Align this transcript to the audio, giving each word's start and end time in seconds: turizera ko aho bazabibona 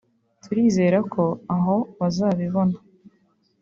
turizera 0.43 0.97
ko 1.13 1.23
aho 1.55 1.75
bazabibona 1.99 2.77